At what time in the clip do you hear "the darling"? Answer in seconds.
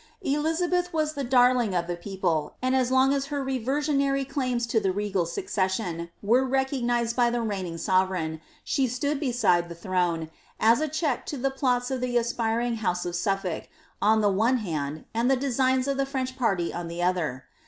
1.13-1.75